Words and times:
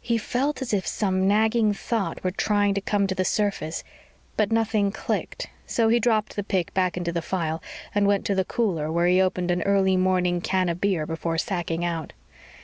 He 0.00 0.18
felt 0.18 0.60
as 0.60 0.74
if 0.74 0.84
some 0.88 1.28
nagging 1.28 1.72
thought 1.72 2.24
were 2.24 2.32
trying 2.32 2.74
to 2.74 2.80
come 2.80 3.06
to 3.06 3.14
the 3.14 3.24
surface, 3.24 3.84
but 4.36 4.50
nothing 4.50 4.90
clicked, 4.90 5.50
so 5.66 5.88
he 5.88 6.00
dropped 6.00 6.34
the 6.34 6.42
pic 6.42 6.74
back 6.74 6.96
into 6.96 7.12
the 7.12 7.22
file 7.22 7.62
and 7.94 8.04
went 8.08 8.24
to 8.26 8.34
the 8.34 8.44
cooler 8.44 8.90
where 8.90 9.06
he 9.06 9.20
opened 9.22 9.52
an 9.52 9.62
early 9.62 9.96
morning 9.96 10.40
can 10.40 10.68
of 10.68 10.80
beer 10.80 11.06
before 11.06 11.38
sacking 11.38 11.84
out. 11.84 12.12